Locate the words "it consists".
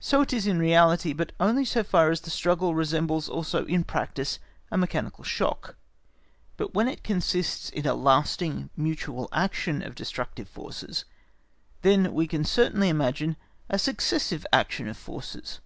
6.88-7.70